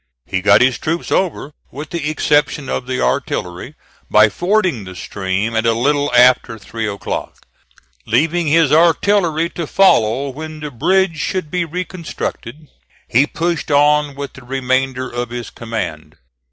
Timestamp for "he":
0.25-0.41, 13.07-13.27